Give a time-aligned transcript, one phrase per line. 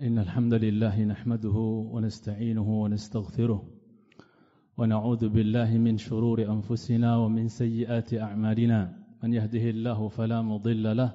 [0.00, 1.56] إن الحمد لله نحمده
[1.92, 3.62] ونستعينه ونستغفره
[4.78, 8.80] ونعوذ بالله من شرور أنفسنا ومن سيئات أعمالنا.
[9.22, 11.12] من يهده الله فلا مضل له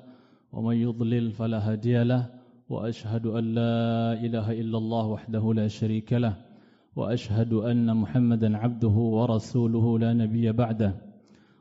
[0.54, 2.29] ومن يضلل فلا هادي له
[2.70, 6.36] وأشهد أن لا إله إلا الله وحده لا شريك له
[6.96, 10.94] وأشهد أن محمدا عبده ورسوله لا نبي بعده.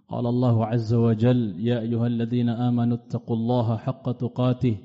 [0.08, 4.76] قال الله عز وجل يا أيها الذين آمنوا اتقوا الله حق تقاته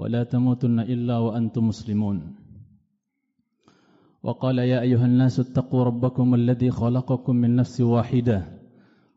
[0.00, 2.18] ولا تموتن إلا وأنتم مسلمون.
[4.24, 8.38] وقال يا أيها الناس اتقوا ربكم الذي خلقكم من نفس واحدة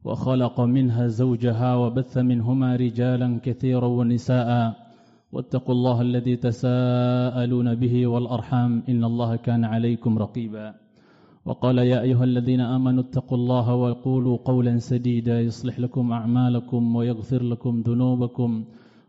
[0.04, 4.50] وخلق منها زوجها وبث منهما رجالا كثيرا ونساء
[5.32, 10.68] واتقوا الله الذي تساءلون به والأرحام إن الله كان عليكم رقيبا.
[11.46, 17.74] وقال يا أيها الذين آمنوا اتقوا الله وقولوا قولا سديدا يصلح لكم أعمالكم ويغفر لكم
[17.88, 18.52] ذنوبكم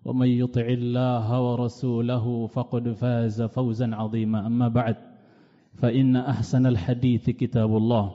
[0.05, 4.47] ومن يطع الله ورسوله فقد فاز فوزا عظيما.
[4.47, 4.97] أما بعد
[5.75, 8.15] فإن أحسن الحديث كتاب الله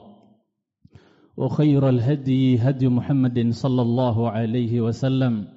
[1.36, 5.48] وخير الهدي هدي محمد صلى الله عليه وسلم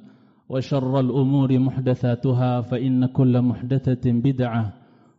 [0.49, 4.73] وشر الأمور محدثاتها فإن كل محدثة بدعة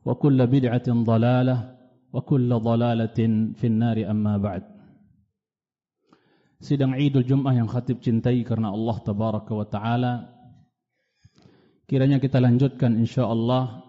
[0.05, 1.57] وكل بدعة ضلالة
[2.13, 3.19] وكل ضلالة
[3.55, 4.11] في النار.
[4.11, 4.63] أما بعد
[6.65, 10.34] Sidang Idul Jum'ah yang khatib cintai karena Allah Tabaraka wa Ta'ala.
[11.85, 13.85] Kiranya kita lanjutkan insyaAllah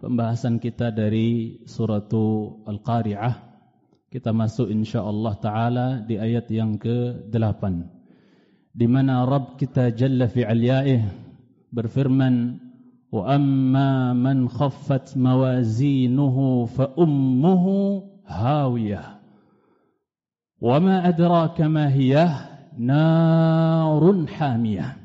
[0.00, 3.36] Pembahasan kita dari suratu Al-Qari'ah.
[4.08, 7.62] Kita masuk insyaAllah Ta'ala di ayat yang ke-8
[8.72, 11.04] Di mana Rabb kita Jalla fi'aliya'ih
[11.68, 12.64] Berfirman
[13.12, 19.22] Wa amma man khaffat mawazinuhu fa ummuhu hawiyah.
[20.58, 25.04] Wa ma adraka ma hiyah narun hamiyah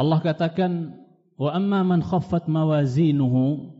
[0.00, 0.96] Allah katakan
[1.36, 3.76] wa amma man khaffat mawazinuhu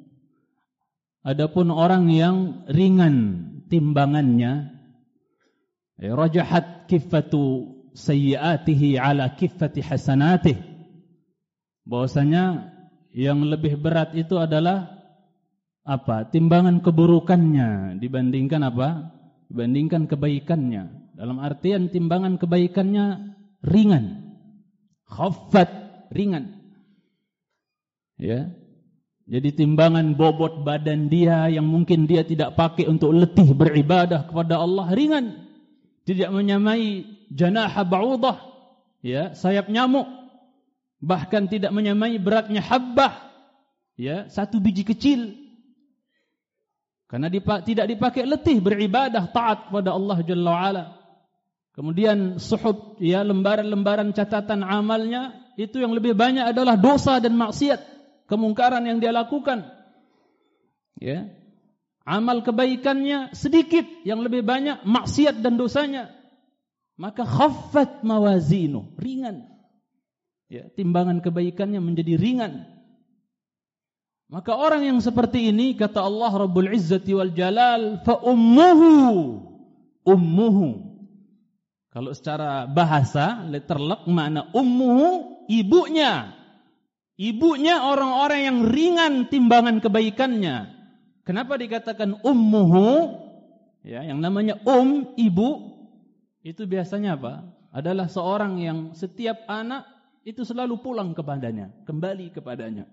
[1.25, 4.69] adapun orang yang ringan timbangannya
[5.97, 10.61] eh, rajahat kiffatu sayyiatihi ala kiffati hasanatih
[11.89, 12.69] bahwasanya
[13.17, 15.01] yang lebih berat itu adalah
[15.83, 16.29] apa?
[16.29, 19.11] Timbangan keburukannya dibandingkan apa?
[19.51, 21.17] Dibandingkan kebaikannya.
[21.19, 23.35] Dalam artian timbangan kebaikannya
[23.67, 24.37] ringan.
[25.11, 25.80] Khaffat
[26.11, 26.59] ringan.
[28.21, 28.53] Ya.
[29.31, 34.91] Jadi timbangan bobot badan dia yang mungkin dia tidak pakai untuk letih beribadah kepada Allah
[34.91, 35.47] ringan.
[36.03, 38.39] Tidak menyamai janaha ba'udah.
[39.01, 40.11] Ya, sayap nyamuk.
[41.01, 43.31] Bahkan tidak menyamai beratnya habbah.
[43.95, 45.39] Ya, satu biji kecil.
[47.07, 50.85] Karena dipak, tidak dipakai letih beribadah taat kepada Allah Jalla wa'ala.
[51.75, 57.81] Kemudian suhub ya lembaran-lembaran catatan amalnya itu yang lebih banyak adalah dosa dan maksiat,
[58.27, 59.67] kemungkaran yang dia lakukan.
[60.99, 61.31] Ya.
[62.05, 66.11] Amal kebaikannya sedikit, yang lebih banyak maksiat dan dosanya.
[67.01, 69.49] Maka khaffat mawazinu, ringan.
[70.51, 72.67] Ya, timbangan kebaikannya menjadi ringan.
[74.31, 79.43] Maka orang yang seperti ini kata Allah Rabbul Izzati wal Jalal fa ummuhu
[80.07, 80.69] ummuhu
[81.91, 86.39] kalau secara bahasa letterlek makna ummuhu ibunya.
[87.21, 90.73] Ibunya orang-orang yang ringan timbangan kebaikannya.
[91.27, 93.13] Kenapa dikatakan ummuhu?
[93.85, 95.77] Ya, yang namanya um ibu
[96.41, 97.45] itu biasanya apa?
[97.77, 99.85] Adalah seorang yang setiap anak
[100.25, 102.89] itu selalu pulang kepadanya, kembali kepadanya.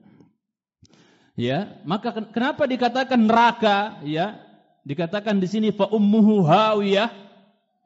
[1.39, 4.03] Ya, maka kenapa dikatakan neraka?
[4.03, 4.43] Ya,
[4.83, 7.26] dikatakan di sini fa ummuhu hawiyah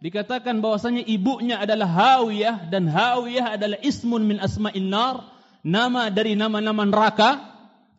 [0.01, 5.29] Dikatakan bahwasanya ibunya adalah Hawiyah dan Hawiyah adalah ismun min asma'in nar,
[5.61, 7.37] nama dari nama-nama neraka.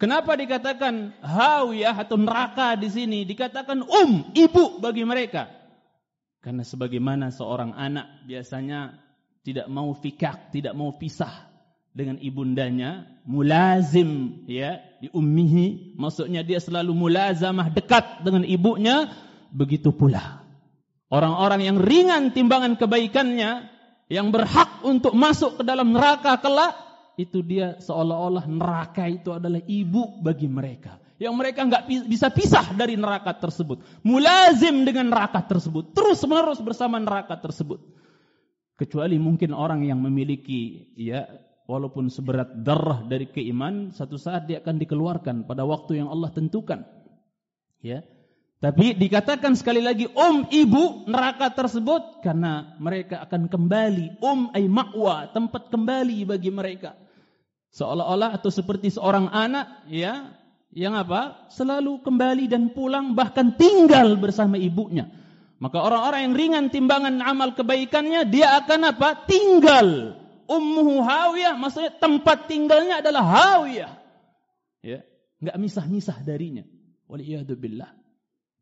[0.03, 3.23] Kenapa dikatakan Hawiyah atau neraka di sini?
[3.23, 5.47] Dikatakan um, ibu bagi mereka.
[6.43, 8.99] Karena sebagaimana seorang anak biasanya
[9.47, 11.55] tidak mau fikak, tidak mau pisah
[11.95, 19.07] dengan ibundanya, mulazim ya, di ummihi, maksudnya dia selalu mulazamah dekat dengan ibunya,
[19.55, 20.42] begitu pula
[21.13, 23.69] Orang-orang yang ringan timbangan kebaikannya,
[24.09, 26.73] yang berhak untuk masuk ke dalam neraka kelak,
[27.21, 30.97] itu dia seolah-olah neraka itu adalah ibu bagi mereka.
[31.21, 33.85] Yang mereka enggak bisa pisah dari neraka tersebut.
[34.03, 35.93] Mulazim dengan neraka tersebut.
[35.93, 37.85] Terus menerus bersama neraka tersebut.
[38.81, 41.29] Kecuali mungkin orang yang memiliki, ya,
[41.69, 46.83] walaupun seberat darah dari keiman, satu saat dia akan dikeluarkan pada waktu yang Allah tentukan.
[47.85, 48.01] Ya,
[48.63, 55.35] tapi dikatakan sekali lagi um ibu neraka tersebut karena mereka akan kembali um ay ma'wa
[55.35, 56.95] tempat kembali bagi mereka.
[57.75, 60.31] Seolah-olah atau seperti seorang anak ya
[60.71, 61.51] yang apa?
[61.51, 65.11] Selalu kembali dan pulang bahkan tinggal bersama ibunya.
[65.59, 69.27] Maka orang-orang yang ringan timbangan amal kebaikannya dia akan apa?
[69.27, 70.15] Tinggal.
[70.47, 73.91] Ummuhu hawiyah maksudnya tempat tinggalnya adalah hawiyah.
[74.87, 75.03] Ya,
[75.43, 76.63] enggak misah-misah darinya.
[77.11, 78.02] Waliyadu billah.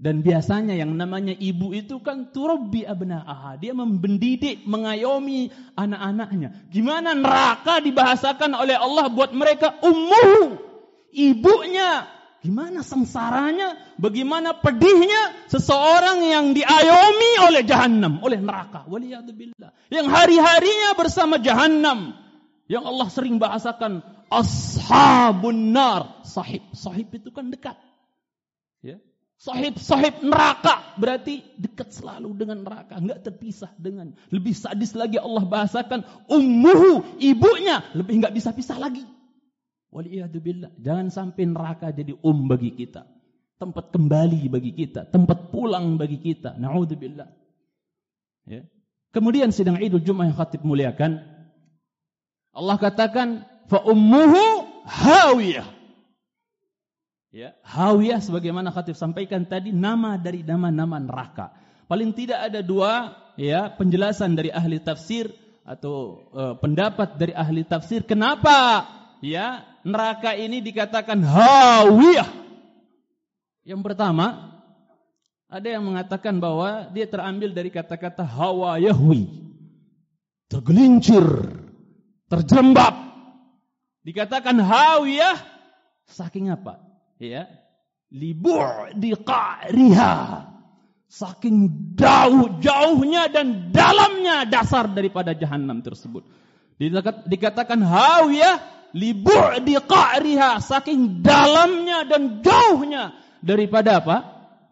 [0.00, 3.61] Dan biasanya yang namanya ibu itu kan turabbi abna'aha.
[3.61, 6.73] Dia membendidik, mengayomi anak-anaknya.
[6.73, 10.56] Gimana neraka dibahasakan oleh Allah buat mereka ummuhu.
[11.12, 12.08] Ibunya.
[12.41, 18.88] Gimana sengsaranya, bagaimana pedihnya seseorang yang diayomi oleh jahannam, oleh neraka.
[18.88, 19.93] Waliyadzubillah.
[19.93, 22.17] Yang hari-harinya bersama jahannam.
[22.73, 24.00] Yang Allah sering bahasakan
[24.32, 26.25] ashabun nar.
[26.25, 26.64] Sahib.
[26.73, 27.76] Sahib itu kan dekat.
[28.81, 28.96] Ya.
[29.40, 34.12] Sahib-sahib neraka berarti dekat selalu dengan neraka, enggak terpisah dengan.
[34.28, 39.00] Lebih sadis lagi Allah bahasakan ummuhu, ibunya lebih enggak bisa pisah lagi.
[39.88, 43.08] Waliyadzubillah, jangan sampai neraka jadi um bagi kita.
[43.56, 46.60] Tempat kembali bagi kita, tempat pulang bagi kita.
[46.60, 47.32] Nauzubillah.
[48.44, 48.69] Ya.
[49.16, 51.25] Kemudian sidang Idul Jumat yang khatib muliakan
[52.52, 55.80] Allah katakan fa ummuhu hawiyah.
[57.31, 61.55] Ya, Hawiyah sebagaimana khatib sampaikan tadi nama dari nama-nama neraka.
[61.87, 65.31] Paling tidak ada dua ya penjelasan dari ahli tafsir
[65.62, 68.82] atau uh, pendapat dari ahli tafsir kenapa
[69.23, 72.27] ya neraka ini dikatakan hawiyah.
[73.62, 74.59] Yang pertama
[75.47, 79.31] ada yang mengatakan bahwa dia terambil dari kata-kata hawa yahwi.
[80.50, 81.23] Tergelincir,
[82.27, 82.94] terjerembab.
[84.03, 85.38] Dikatakan hawiyah
[86.11, 86.89] saking apa?
[87.20, 87.44] Ya.
[88.11, 90.14] Libu'di qa'riha
[91.06, 96.26] saking jauh jauhnya dan dalamnya dasar daripada jahanam tersebut.
[97.28, 98.56] Dikatakan hawiyah
[98.96, 103.14] libu'di qa'riha saking dalamnya dan jauhnya
[103.44, 104.17] daripada apa?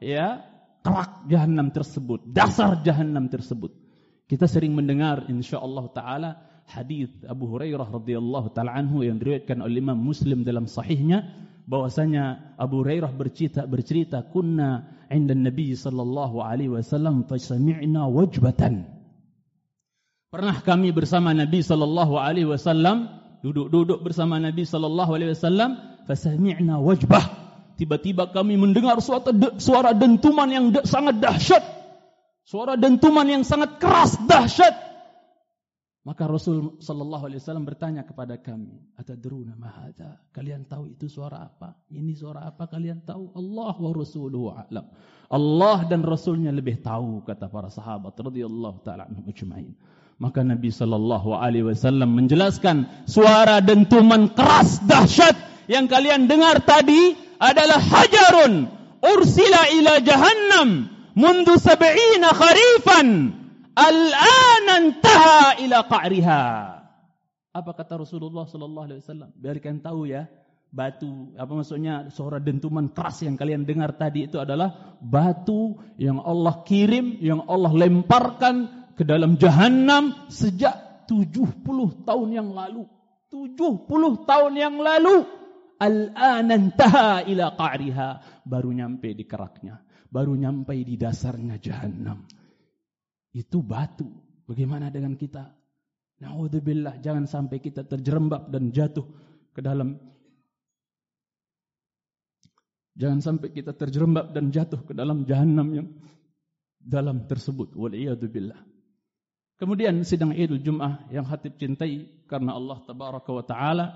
[0.03, 0.43] Ya
[0.83, 3.71] kerak jahanam tersebut dasar jahanam tersebut.
[4.29, 6.31] Kita sering mendengar insyaallah taala
[6.69, 11.25] hadis Abu Hurairah radhiyallahu taala anhu yang diriwayatkan oleh Imam Muslim dalam sahihnya
[11.69, 18.89] bahwasanya Abu Hurairah bercerita bercerita kunna inda Nabi sallallahu alaihi wasallam fasami'na wajbatan.
[20.33, 23.13] Pernah kami bersama Nabi sallallahu alaihi wasallam
[23.45, 25.77] duduk-duduk bersama Nabi sallallahu alaihi wasallam
[26.09, 27.25] fasami'na wajbah.
[27.77, 29.29] Tiba-tiba kami mendengar suara
[29.61, 31.63] suara dentuman yang sangat dahsyat.
[32.49, 34.88] Suara dentuman yang sangat keras dahsyat
[36.09, 41.45] Maka Rasul sallallahu alaihi wasallam bertanya kepada kami, "Atadruna ma hadza?" Kalian tahu itu suara
[41.45, 41.77] apa?
[41.93, 43.37] Ini suara apa kalian tahu?
[43.37, 44.89] Allah wa rasuluhu a'lam.
[45.29, 49.29] Allah dan Rasulnya lebih tahu kata para sahabat radhiyallahu taala anhum.
[50.17, 55.37] Maka Nabi sallallahu alaihi wasallam menjelaskan suara dentuman keras dahsyat
[55.69, 58.67] yang kalian dengar tadi adalah hajarun
[59.05, 63.38] ursila ila jahannam mundu sab'ina kharifan
[63.79, 66.43] Al-ana intaha ila qa'riha.
[67.55, 69.31] Apa kata Rasulullah sallallahu alaihi wasallam?
[69.39, 70.27] Biarkan tahu ya,
[70.75, 76.67] batu apa maksudnya suara dentuman keras yang kalian dengar tadi itu adalah batu yang Allah
[76.67, 81.63] kirim, yang Allah lemparkan ke dalam jahanam sejak 70
[82.03, 82.83] tahun yang lalu.
[83.31, 83.87] 70
[84.27, 85.23] tahun yang lalu.
[85.79, 88.43] Al-ana intaha ila qa'riha.
[88.43, 89.79] Baru nyampe di keraknya.
[90.11, 92.27] Baru nyampe di dasarnya jahanam
[93.39, 94.11] itu batu.
[94.51, 95.55] Bagaimana dengan kita?
[96.19, 99.07] Naudzubillah, jangan sampai kita terjerembab dan jatuh
[99.55, 99.95] ke dalam
[102.99, 105.87] Jangan sampai kita terjerembab dan jatuh ke dalam jahanam yang
[106.83, 107.71] dalam tersebut.
[107.79, 108.59] Waliyadzubillah.
[109.55, 113.87] Kemudian sidang Idul Jum'ah yang hatib cintai karena Allah tabaraka wa taala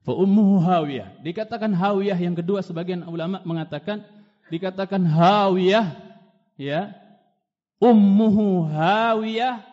[0.00, 1.20] fa ummuhu hawiyah.
[1.20, 4.08] Dikatakan hawiyah yang kedua sebagian ulama mengatakan
[4.48, 6.00] dikatakan hawiyah
[6.56, 6.96] ya
[7.80, 9.64] ummuhu hawiyah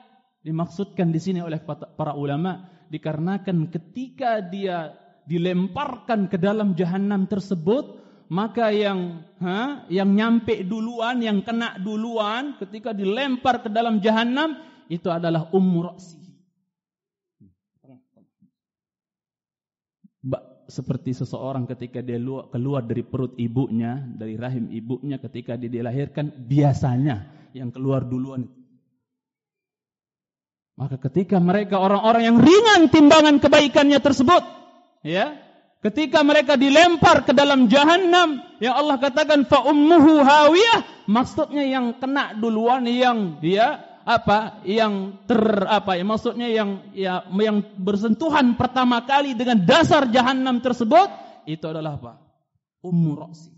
[0.41, 4.95] dimaksudkan di sini oleh para ulama dikarenakan ketika dia
[5.27, 7.99] dilemparkan ke dalam jahanam tersebut
[8.31, 14.55] maka yang ha, yang nyampe duluan yang kena duluan ketika dilempar ke dalam jahanam
[14.87, 16.27] itu adalah ummu ra'sihi
[20.67, 22.19] seperti seseorang ketika dia
[22.51, 28.47] keluar dari perut ibunya, dari rahim ibunya ketika dia dilahirkan, biasanya yang keluar duluan.
[30.77, 34.45] Maka ketika mereka orang-orang yang ringan timbangan kebaikannya tersebut,
[35.01, 35.33] ya,
[35.81, 42.37] ketika mereka dilempar ke dalam jahanam, yang Allah katakan fa ummuhu hawiyah, maksudnya yang kena
[42.37, 49.35] duluan yang dia apa yang ter apa ya maksudnya yang ya yang bersentuhan pertama kali
[49.35, 51.11] dengan dasar jahanam tersebut
[51.43, 52.13] itu adalah apa?
[52.85, 53.56] Ummu ra'si.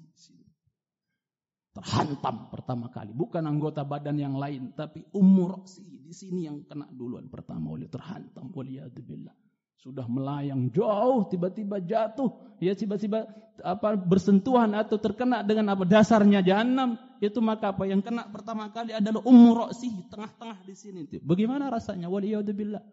[1.79, 6.91] Terhantam pertama kali, bukan anggota badan yang lain tapi ummu ra'si di sini yang kena
[6.91, 8.51] duluan pertama oleh terhantam.
[8.51, 9.31] Waliyadzubillah.
[9.79, 12.59] Sudah melayang jauh tiba-tiba jatuh.
[12.59, 13.31] Ya tiba-tiba
[13.63, 18.91] apa bersentuhan atau terkena dengan apa dasarnya jahanam itu maka apa yang kena pertama kali
[18.91, 21.07] adalah ummu ra'si tengah-tengah di sini.
[21.23, 22.11] Bagaimana rasanya?
[22.11, 22.83] Waliyadzubillah.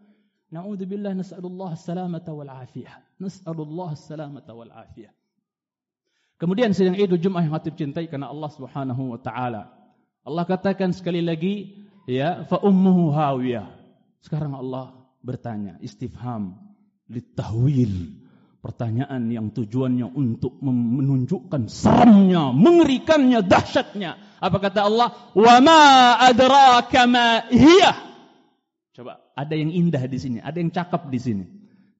[0.47, 5.11] Naudzubillah nas'alullah salamata wal afiyah nas'alullah salamata wal afiyah
[6.40, 9.73] kemudian sidang Idul Jumat yang hati cintai karena Allah Subhanahu wa taala.
[10.26, 13.71] Allah katakan sekali lagi ya fa ummuhu hawiyah.
[14.23, 16.59] Sekarang Allah bertanya istifham
[17.07, 18.25] litahwil.
[18.59, 24.43] Pertanyaan yang tujuannya untuk menunjukkan seramnya mengerikannya dahsyatnya.
[24.43, 25.14] Apa kata Allah?
[25.38, 27.95] Wa ma adraka ma hiya.
[28.90, 31.45] Coba ada yang indah di sini ada yang cakap di sini.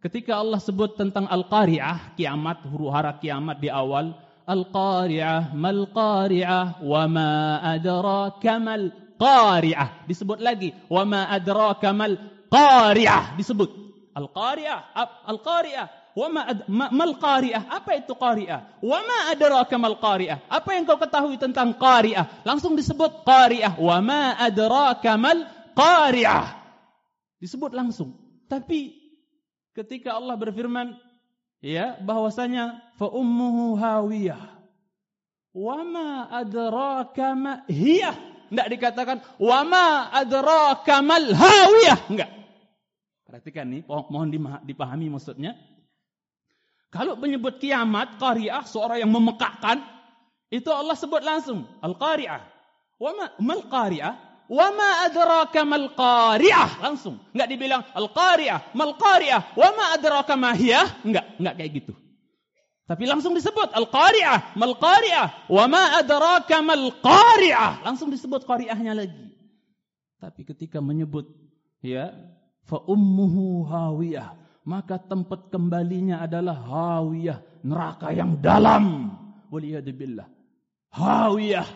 [0.03, 7.61] Ketika Allah sebut tentang al-qari'ah kiamat huru hara kiamat di awal mal qari'ah wa ma
[7.61, 8.85] adraka mal
[9.19, 12.15] qari'ah disebut lagi ma adraka mal
[12.47, 13.87] qari'ah disebut
[14.17, 14.97] Al-Qari'ah.
[15.29, 15.87] Al-Qari'ah.
[16.17, 17.69] Wa ma mal qari'ah?
[17.69, 18.17] Apa itu?
[18.17, 20.49] Wa ma adraka mal qari'ah?
[20.49, 22.41] Apa yang kau ketahui tentang qari'ah?
[22.49, 23.29] Langsung disebut.
[23.77, 25.45] Wa ma adraka mal
[25.77, 26.57] qari'ah?
[27.37, 28.17] Disebut langsung.
[28.49, 28.97] Tapi
[29.77, 30.97] ketika Allah berfirman
[31.67, 34.39] ya bahwasanya fa ummuhu hawiyah.
[35.51, 38.15] Wa ma adraka ma hiya?
[38.47, 42.07] Enggak dikatakan wa ma adraka mal hawiyah.
[42.07, 42.31] Enggak.
[43.27, 44.31] Perhatikan nih, mohon
[44.63, 45.59] dipahami maksudnya.
[46.95, 49.83] Kalau menyebut kiamat, qari'ah, seorang yang memekakkan,
[50.49, 51.67] itu Allah sebut langsung.
[51.83, 52.41] Al-qari'ah.
[53.03, 54.15] Wa ma mal qari'ah?
[54.47, 56.83] Wa ma adraka mal qari'ah?
[56.83, 57.19] Langsung.
[57.35, 60.87] Enggak dibilang al-qari'ah, mal qari'ah, wa ma adraka ma hiya?
[61.03, 61.93] Enggak, enggak kayak gitu.
[62.87, 67.83] Tapi langsung disebut al-qari'ah, mal qari'ah, wa ma adraka mal qari'ah?
[67.83, 69.27] Langsung disebut qari'ahnya lagi.
[70.17, 71.29] Tapi ketika menyebut
[71.85, 72.11] ya
[72.65, 74.35] fa ummuhu hawiyah
[74.67, 79.15] maka tempat kembalinya adalah hawiyah neraka yang dalam
[79.53, 80.27] waliyadzubillah
[80.91, 81.69] hawiyah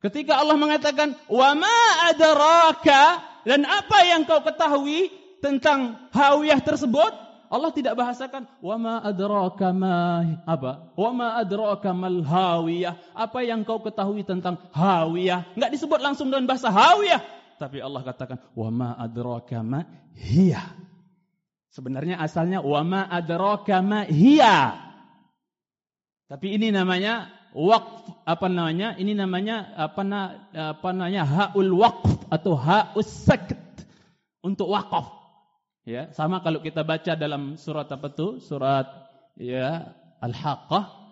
[0.00, 1.78] ketika Allah mengatakan wa ma
[2.08, 5.08] adraka dan apa yang kau ketahui
[5.40, 7.12] tentang hawiyah tersebut
[7.50, 13.64] Allah tidak bahasakan wa ma adraka ma apa wa ma adraka mal hawiyah apa yang
[13.64, 18.88] kau ketahui tentang hawiyah enggak disebut langsung dengan bahasa hawiyah tapi Allah katakan wa ma
[18.96, 19.84] adraka ma
[20.16, 20.64] hiya.
[21.68, 24.80] Sebenarnya asalnya wa ma adraka ma hiya.
[26.24, 28.93] Tapi ini namanya waqf apa namanya?
[28.99, 30.21] Ini namanya apa na,
[30.53, 33.57] apa namanya haul waqf atau haus sakt
[34.43, 35.09] untuk wakaf.
[35.85, 38.41] Ya, sama kalau kita baca dalam surat apa tu?
[38.41, 38.89] Surat
[39.37, 41.05] ya Al-Haqqah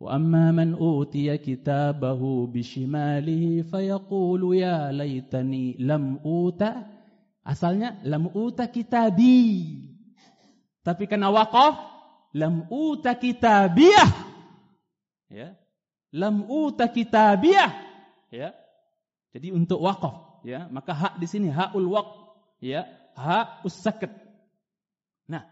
[0.00, 6.62] وأما من أوتي كتابه بشماله فيقول يا ليتني لم أوت
[7.40, 9.80] asalnya lam uta kitabi
[10.84, 11.72] tapi kena waqaf
[12.36, 14.10] lam uta kitabiyah
[15.32, 15.56] ya
[16.15, 17.71] lam uta kitabiyah.
[18.31, 18.55] Ya.
[19.35, 20.39] Jadi untuk waqaf.
[20.47, 20.71] Ya.
[20.71, 22.15] Maka hak di sini hakul waqf.
[22.63, 22.87] Ya.
[23.19, 24.11] Hak usakat
[25.27, 25.43] nah.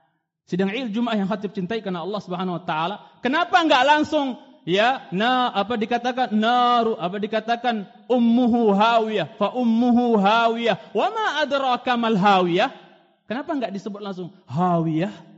[0.47, 2.95] Sidang il Jumat yang khatib cintai karena Allah Subhanahu wa taala.
[3.19, 4.39] Kenapa enggak langsung?
[4.63, 5.07] Ya.
[5.11, 6.31] Na apa dikatakan?
[6.31, 7.83] Naru apa dikatakan?
[8.07, 9.35] Ummuhu hawiyah.
[9.35, 10.79] Fa ummuhu hawiyah.
[10.95, 12.71] Wa ma adraka mal hawiyah?
[13.27, 14.35] Kenapa enggak disebut langsung?
[14.47, 15.32] Hawiyah?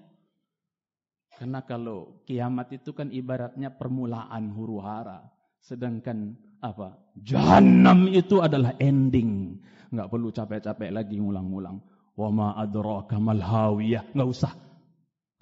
[1.35, 5.19] Karena kalau kiamat itu kan ibaratnya permulaan huru hara.
[5.59, 6.95] Sedangkan apa?
[7.19, 9.59] Jahannam itu adalah ending.
[9.91, 11.83] Enggak perlu capek-capek lagi ngulang-ngulang.
[12.15, 14.15] Wa ma adraka mal hawiyah?
[14.15, 14.53] Enggak usah.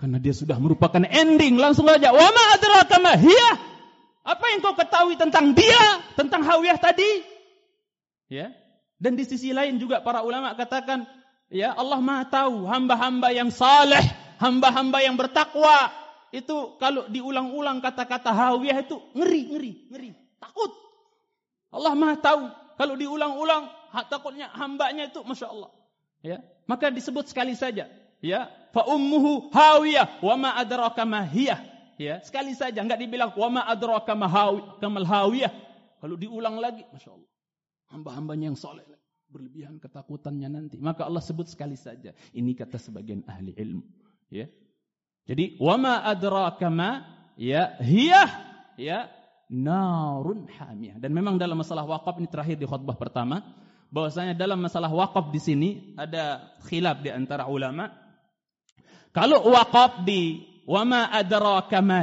[0.02, 1.62] Karena dia sudah merupakan ending.
[1.62, 2.10] Langsung saja.
[2.10, 3.52] Wa ma adraka ma hiya?
[4.24, 5.84] Apa yang kau ketahui tentang dia?
[6.16, 7.22] Tentang hawiyah tadi?
[8.32, 8.56] Ya.
[8.98, 11.04] Dan di sisi lain juga para ulama katakan,
[11.52, 14.00] ya Allah Maha tahu hamba-hamba yang saleh,
[14.40, 15.92] hamba-hamba yang bertakwa.
[16.34, 20.10] Itu kalau diulang-ulang kata-kata hawiyah itu ngeri, ngeri, ngeri,
[20.42, 20.74] takut.
[21.70, 22.44] Allah Maha tahu.
[22.74, 23.70] Kalau diulang-ulang
[24.10, 25.70] takutnya hambanya itu masya Allah.
[26.26, 27.86] Ya, maka disebut sekali saja.
[28.18, 28.50] Ya.
[28.74, 31.62] Fa ummuhu hawiyah wa ma adraka ma hiya
[32.02, 32.18] ya.
[32.26, 34.26] Sekali saja enggak dibilang wa ma adraka ma
[34.82, 35.54] kamal hawiyah.
[36.02, 37.30] Kalau diulang lagi masyaallah
[37.94, 38.82] hamba-hambanya yang saleh
[39.30, 40.78] berlebihan ketakutannya nanti.
[40.82, 42.14] Maka Allah sebut sekali saja.
[42.34, 44.03] Ini kata sebagian ahli ilmu
[44.34, 44.50] ya
[45.30, 47.06] jadi wa ma adraka ma
[47.38, 48.26] ya hiya
[48.82, 49.06] ya
[49.54, 53.46] narun hamiyah dan memang dalam masalah wakaf ini terakhir di khutbah pertama
[53.94, 57.94] bahwasanya dalam masalah wakaf di sini ada khilaf di antara ulama.
[59.14, 62.02] Kalau wakaf di wama adraka ma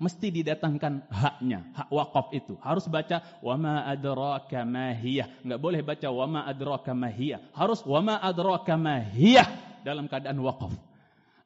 [0.00, 2.56] mesti didatangkan haknya, hak wakaf itu.
[2.64, 7.12] Harus baca wama adraka ma Enggak boleh baca wama adraka ma
[7.52, 9.04] Harus wama adraka ma
[9.84, 10.72] dalam keadaan wakaf.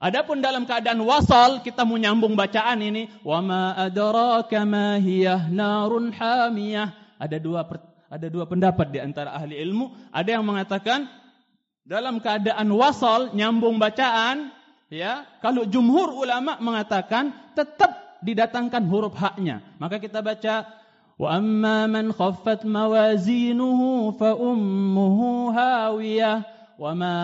[0.00, 6.96] Adapun dalam keadaan wasal kita menyambung bacaan ini wama adraka ma hiya narun hamiyah.
[7.20, 7.68] Ada dua
[8.08, 9.92] ada dua pendapat di antara ahli ilmu.
[10.08, 11.04] Ada yang mengatakan
[11.84, 14.48] dalam keadaan wasal nyambung bacaan
[14.88, 19.60] ya, kalau jumhur ulama mengatakan tetap didatangkan huruf haknya.
[19.76, 20.64] Maka kita baca
[21.20, 27.17] wa amma man khaffat mawazinuhu fa ummuhu hawiyah وما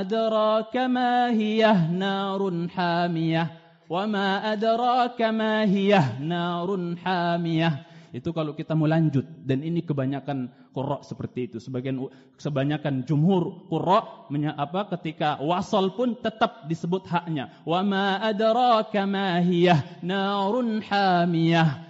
[0.00, 3.44] أدراك ما هي نار حامية
[3.88, 6.68] وما أدراك ما هي نار
[7.04, 7.70] حامية
[8.10, 11.94] itu kalau kita mau lanjut dan ini kebanyakan qurra seperti itu sebagian
[12.34, 14.26] kebanyakan jumhur qurra
[14.58, 21.86] apa ketika wasal pun tetap disebut haknya wa ma adraka ma hiya narun hamiyah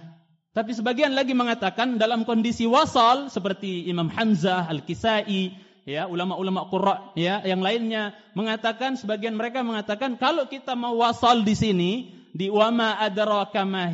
[0.53, 7.40] tapi sebagian lagi mengatakan dalam kondisi wasal seperti Imam Hamzah Al-Kisai ya ulama-ulama qurra ya
[7.46, 11.92] yang lainnya mengatakan sebagian mereka mengatakan kalau kita mau wasal di sini
[12.34, 13.88] di wama adraka ma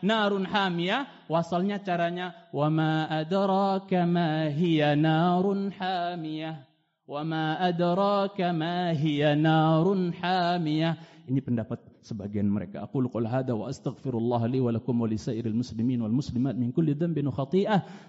[0.00, 4.46] narun hamiyah wasalnya caranya wama adraka ma
[4.94, 6.72] narun hamiyah
[7.10, 8.94] wama adraka ma
[9.36, 10.94] narun hamiyah.
[11.22, 12.82] Ini pendapat sebagian mereka.
[12.82, 16.98] Aku qul hada wa astaghfirullah li wa lakum wa lisairil muslimin wal muslimat min kulli
[16.98, 17.46] dhanbin wa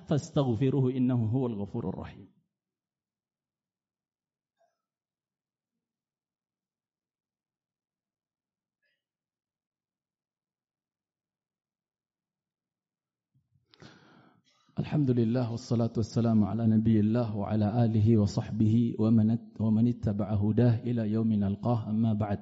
[0.10, 2.26] fastaghfiruhu innahu huwal ghafurur rahim
[14.74, 20.34] Alhamdulillah wassalatu wassalamu ala nabiyillah wa ala alihi wa sahbihi wa man wa man ittaba'a
[20.34, 22.42] hudah ila yaumin alqah amma ba'd.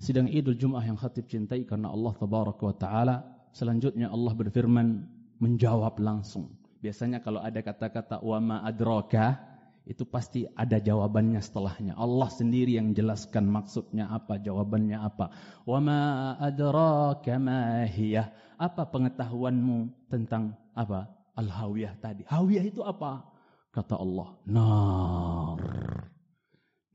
[0.00, 3.16] Sidang Idul Jumat yang khatib cintai karena Allah tabaraka wa taala.
[3.52, 5.04] Selanjutnya Allah berfirman
[5.36, 6.48] menjawab langsung.
[6.80, 9.36] Biasanya kalau ada kata-kata wa ma adraka
[9.84, 11.92] itu pasti ada jawabannya setelahnya.
[11.92, 15.28] Allah sendiri yang jelaskan maksudnya apa, jawabannya apa.
[15.68, 18.32] Wa ma adraka ma hiya?
[18.56, 21.15] Apa pengetahuanmu tentang apa?
[21.36, 22.24] Al-Hawiyah tadi.
[22.24, 23.28] Hawiyah itu apa?
[23.68, 25.62] Kata Allah, nar.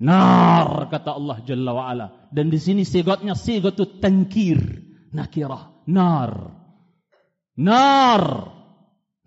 [0.01, 2.07] Nar kata Allah Jalla wa Ala.
[2.33, 4.57] Dan di sini sigotnya sigotut tankir.
[5.13, 5.85] Nakirah.
[5.93, 6.33] Nar.
[7.61, 8.23] Nar.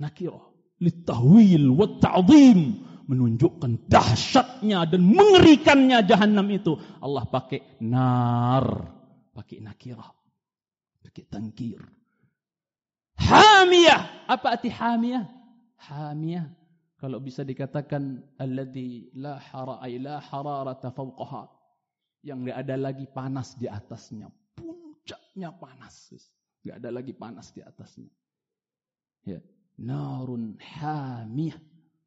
[0.02, 0.44] Nakirah.
[0.82, 2.60] Litahwil wa ta'zim.
[3.06, 6.74] Menunjukkan dahsyatnya dan mengerikannya jahannam itu.
[6.98, 8.90] Allah pakai nar.
[9.30, 10.10] Pakai nakirah.
[11.06, 11.86] Pakai tankir.
[13.18, 14.26] Hamiyah.
[14.28, 15.24] Apa arti hamiyah?
[15.76, 16.46] Hamiyah.
[16.98, 21.52] Kalau bisa dikatakan alladhi la hara'i la hararata fawqaha.
[22.24, 24.32] Yang tidak ada lagi panas di atasnya.
[24.56, 26.16] Puncaknya panas.
[26.64, 28.08] Tidak ada lagi panas di atasnya.
[29.28, 29.44] Ya.
[29.76, 31.60] Narun hamiyah.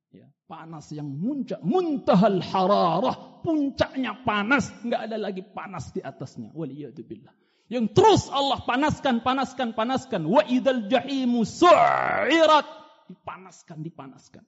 [0.09, 0.25] Ya.
[0.49, 1.61] Panas yang muncak.
[1.61, 3.45] Muntahal hararah.
[3.45, 4.73] Puncaknya panas.
[4.81, 6.49] Tidak ada lagi panas di atasnya.
[6.57, 7.46] Waliyadubillah.
[7.67, 10.23] Yang terus Allah panaskan, panaskan, panaskan.
[10.23, 12.67] Wa idal jahimu su'irat.
[13.11, 14.43] Dipanaskan, dipanaskan.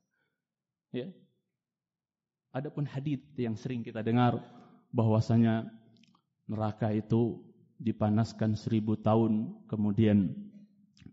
[0.95, 1.11] Ya.
[2.55, 4.39] Adapun hadis yang sering kita dengar
[4.89, 5.69] bahwasanya
[6.49, 7.43] neraka itu
[7.77, 10.33] dipanaskan seribu tahun kemudian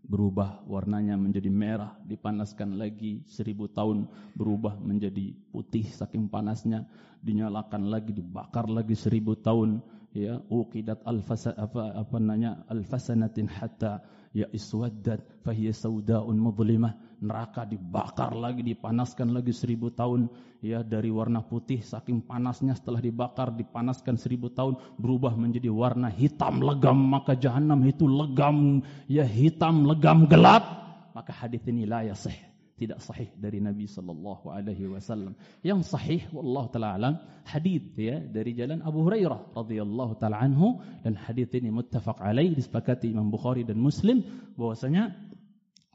[0.07, 6.87] berubah warnanya menjadi merah dipanaskan lagi seribu tahun berubah menjadi putih saking panasnya
[7.21, 9.83] dinyalakan lagi dibakar lagi seribu tahun
[10.17, 14.01] ya uqidat alfasa apa apa nanya alfasanatin hatta
[14.33, 20.29] ya iswaddat fahiya saudaun mudlimah neraka dibakar lagi dipanaskan lagi seribu tahun.
[20.57, 26.65] Ya dari warna putih saking panasnya setelah dibakar dipanaskan seribu tahun berubah menjadi warna hitam
[26.65, 26.97] legam.
[26.97, 28.81] Maka jahanam itu legam.
[29.05, 30.65] Ya hitam legam gelap.
[31.13, 35.33] Maka hadis ini la yasih tidak sahih dari Nabi sallallahu alaihi wasallam.
[35.65, 41.17] Yang sahih wallahu taala alam hadis ya dari jalan Abu Hurairah radhiyallahu taala anhu dan
[41.17, 44.21] hadis ini muttafaq alaih disepakati Imam Bukhari dan Muslim
[44.53, 45.17] bahwasanya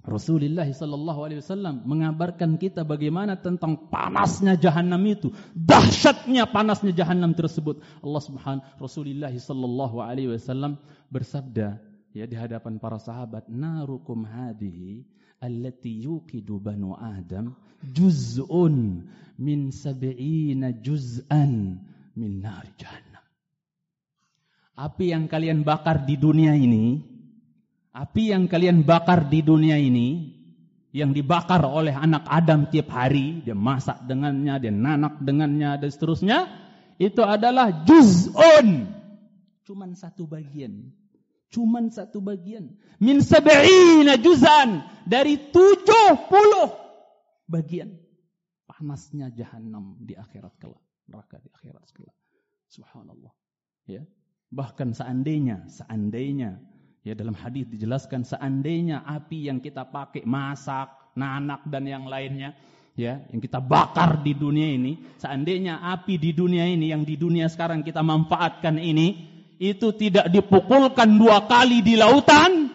[0.03, 7.79] Rasulullah sallallahu alaihi wasallam mengabarkan kita bagaimana tentang panasnya jahanam itu, dahsyatnya panasnya jahanam tersebut.
[8.03, 11.79] Allah Subhanahu Rasulullah sallallahu alaihi wasallam bersabda
[12.11, 15.07] ya di hadapan para sahabat, "Narukum hadhihi
[15.43, 19.03] allati yuqidu banu adam juz'un
[19.43, 21.83] min sab'ina juz'an
[22.15, 23.27] min nar jahannam
[24.79, 27.03] api yang kalian bakar di dunia ini
[27.91, 30.39] api yang kalian bakar di dunia ini
[30.93, 36.39] yang dibakar oleh anak Adam tiap hari, dia masak dengannya, dia nanak dengannya dan seterusnya,
[37.01, 38.93] itu adalah juz'un.
[39.65, 40.93] Cuman satu bagian.
[41.53, 42.73] Cuman satu bagian.
[42.97, 44.83] Min sab'ina juz'an.
[45.05, 46.73] Dari tujuh puluh
[47.45, 47.93] bagian.
[48.65, 50.81] Panasnya jahannam di akhirat kelak.
[51.07, 52.17] Neraka di akhirat kelak.
[52.73, 53.31] Subhanallah.
[53.85, 54.09] Ya.
[54.49, 56.57] Bahkan seandainya, seandainya
[57.03, 60.87] Ya dalam hadis dijelaskan seandainya api yang kita pakai masak,
[61.19, 62.55] nanak dan yang lainnya,
[62.95, 67.51] ya yang kita bakar di dunia ini, seandainya api di dunia ini yang di dunia
[67.51, 69.32] sekarang kita manfaatkan ini
[69.63, 72.67] itu tidak dipukulkan dua kali di lautan,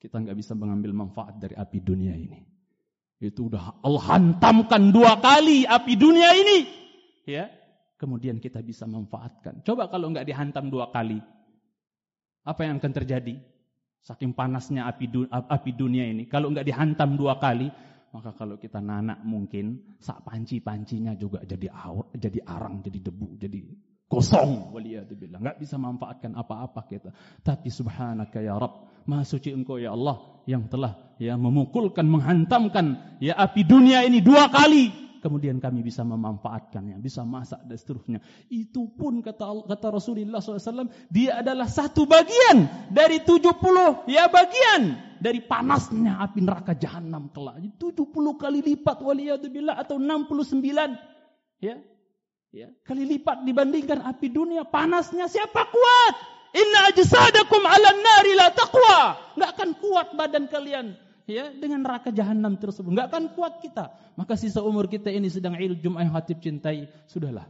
[0.00, 2.40] kita nggak bisa mengambil manfaat dari api dunia ini.
[3.20, 6.58] Itu udah Allah hantamkan dua kali api dunia ini,
[7.28, 7.52] ya.
[8.00, 9.60] Kemudian kita bisa manfaatkan.
[9.64, 11.20] Coba kalau nggak dihantam dua kali,
[12.44, 13.36] apa yang akan terjadi?
[14.00, 16.24] Saking panasnya api, du api dunia ini.
[16.30, 17.68] Kalau enggak dihantam dua kali,
[18.14, 23.60] maka kalau kita nanak mungkin sak panci-pancinya juga jadi awet, jadi arang, jadi debu, jadi
[24.06, 24.72] kosong.
[24.74, 25.38] Waliyadzubillah.
[25.42, 27.10] Enggak bisa manfaatkan apa-apa kita.
[27.42, 33.38] Tapi subhanaka ya Rabb, Maha suci engkau ya Allah yang telah ya memukulkan, menghantamkan ya
[33.38, 38.18] api dunia ini dua kali kemudian kami bisa memanfaatkannya, bisa masak dan seterusnya.
[38.46, 45.42] Itu pun kata kata Rasulullah SAW, dia adalah satu bagian dari 70 ya bagian dari
[45.42, 47.58] panasnya api neraka jahanam kelak.
[47.58, 48.06] 70
[48.38, 50.62] kali lipat waliyadzubillah atau 69
[51.58, 51.74] ya.
[52.54, 56.14] Ya, kali lipat dibandingkan api dunia panasnya siapa kuat?
[56.56, 58.98] Inna ajsadakum 'alan nari la taqwa.
[59.36, 60.96] Enggak akan kuat badan kalian
[61.28, 62.88] ya dengan neraka jahanam tersebut.
[62.96, 63.92] Enggak akan kuat kita.
[64.16, 66.88] Maka sisa umur kita ini sedang il jum'ah yang hatib cintai.
[67.10, 67.44] Sudahlah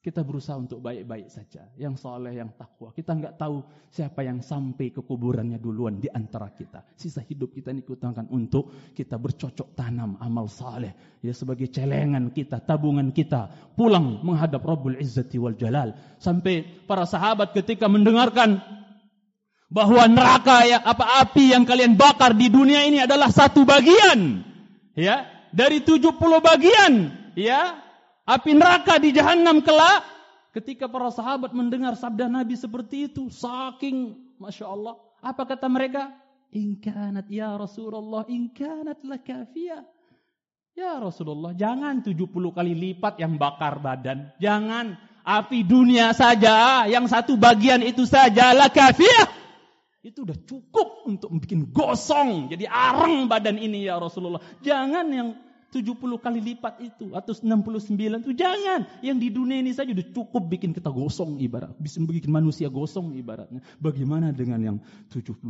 [0.00, 1.68] kita berusaha untuk baik-baik saja.
[1.76, 2.88] Yang soleh yang takwa.
[2.88, 3.60] Kita enggak tahu
[3.92, 6.80] siapa yang sampai ke kuburannya duluan di antara kita.
[6.96, 7.84] Sisa hidup kita ini
[8.32, 13.52] untuk kita bercocok tanam amal saleh ya sebagai celengan kita tabungan kita.
[13.76, 15.92] Pulang menghadap Rabbul Izzati wal Jalal.
[16.16, 18.56] Sampai para sahabat ketika mendengarkan
[19.68, 24.48] bahwa neraka ya apa api yang kalian bakar di dunia ini adalah satu bagian.
[24.96, 26.92] Ya dari 70 bagian.
[27.36, 27.89] Ya
[28.26, 30.04] api neraka di jahanam kelak.
[30.50, 36.10] Ketika para sahabat mendengar sabda Nabi seperti itu saking Masya Allah apa kata mereka?
[36.50, 39.86] Ingkanat ya Rasulullah ingkanat lakafiyah
[40.74, 44.34] ya Rasulullah jangan 70 kali lipat yang bakar badan.
[44.42, 44.98] Jangan.
[45.20, 49.28] Api dunia saja yang satu bagian itu saja lakafiyah
[50.00, 52.48] itu sudah cukup untuk bikin gosong.
[52.48, 54.40] Jadi arang badan ini ya Rasulullah.
[54.64, 55.36] Jangan yang
[55.70, 57.14] 70 kali lipat itu.
[57.14, 58.34] Atau 69 itu.
[58.34, 58.86] Jangan.
[59.00, 61.70] Yang di dunia ini saja sudah cukup bikin kita gosong ibarat.
[61.78, 63.62] Bisa bikin manusia gosong ibaratnya.
[63.78, 64.76] Bagaimana dengan yang
[65.08, 65.46] 79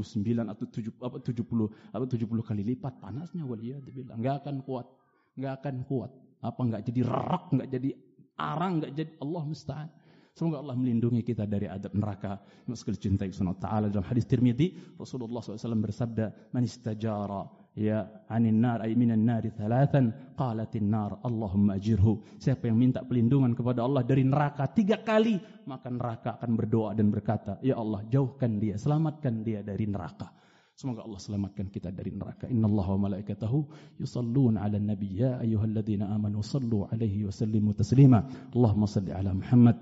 [0.47, 3.01] atau 70, apa, 70, apa, 70 kali lipat.
[3.01, 4.15] Panasnya waliyadzubillah.
[4.21, 4.87] Enggak akan kuat.
[5.41, 6.11] Enggak akan kuat.
[6.45, 7.45] Apa enggak jadi rerak.
[7.57, 7.91] Enggak jadi
[8.37, 8.73] arang.
[8.79, 9.89] Enggak jadi Allah musta'an.
[10.31, 12.39] Semoga Allah melindungi kita dari adab neraka.
[12.71, 17.45] Cintai Subhanahu taala dalam hadis Tirmizi, Rasulullah SAW bersabda, "Man istajara
[17.81, 23.57] ya anin nar ay minan nar thalathan qalatin nar Allahumma ajirhu." Siapa yang minta pelindungan
[23.57, 28.61] kepada Allah dari neraka tiga kali, maka neraka akan berdoa dan berkata, "Ya Allah, jauhkan
[28.61, 30.29] dia, selamatkan dia dari neraka."
[30.81, 32.49] Semoga Allah selamatkan kita dari neraka.
[32.49, 33.59] Inna Allah wa malaikatahu
[34.01, 38.25] yusallun ala nabi ya ayyuhalladzina amanu sallu alaihi wa sallimu taslima.
[38.57, 39.77] Allahumma salli ala Muhammad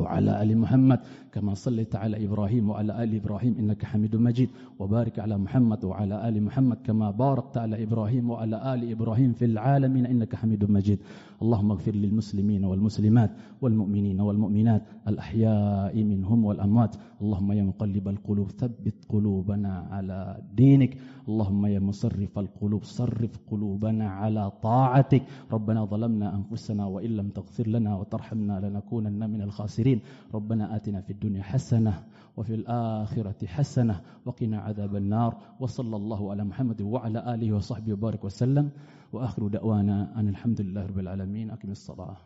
[0.00, 1.00] وعلى آل محمد
[1.32, 4.48] كما صليت على إبراهيم وعلى آل إبراهيم إنك حميد مجيد.
[4.78, 10.06] وبارك على محمد وعلى آل محمد كما باركت على إبراهيم وعلى آل إبراهيم في العالمين
[10.06, 10.98] إنك حميد مجيد.
[11.44, 13.30] اللهم اغفر للمسلمين والمسلمات
[13.62, 16.96] والمؤمنين والمؤمنات الأحياء منهم والأموات.
[17.22, 20.96] اللهم يا مقلب القلوب ثبت قلوبنا على دينك.
[21.28, 25.22] اللهم يا مصرف القلوب صرف قلوبنا على طاعتك.
[25.52, 30.00] ربنا ظلمنا أنفسنا وإن لم تغفر لنا وترحمنا لنكونن من الخاسرين.
[30.34, 31.94] ربنا آتنا في الدنيا حسنة
[32.36, 35.36] وفي الآخرة حسنة وقنا عذاب النار.
[35.60, 38.70] وصلى الله على محمد وعلى آله وصحبه وبارك وسلم.
[39.14, 42.16] وآخر دعوانا أن الحمد لله رب العالمين أكم الصلاة.